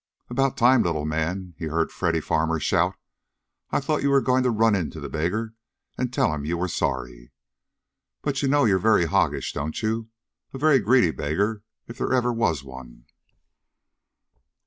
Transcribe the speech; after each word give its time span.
"About 0.31 0.57
time, 0.57 0.81
little 0.81 1.05
man!" 1.05 1.53
he 1.59 1.65
heard 1.65 1.91
Freddy 1.91 2.21
Farmer 2.21 2.59
shout. 2.59 2.95
"I 3.69 3.79
thought 3.79 4.01
you 4.01 4.09
were 4.09 4.19
going 4.19 4.41
to 4.41 4.49
run 4.49 4.73
into 4.73 4.99
the 4.99 5.09
beggar, 5.09 5.53
and 5.95 6.11
tell 6.11 6.33
him 6.33 6.43
you 6.43 6.57
were 6.57 6.67
sorry. 6.67 7.31
But 8.23 8.41
you 8.41 8.47
know 8.47 8.65
you're 8.65 8.79
very 8.79 9.05
hoggish, 9.05 9.53
don't 9.53 9.79
you. 9.83 10.09
A 10.55 10.57
very 10.57 10.79
greedy 10.79 11.11
beggar, 11.11 11.61
if 11.87 11.99
there 11.99 12.13
ever 12.13 12.33
was 12.33 12.63
one." 12.63 13.05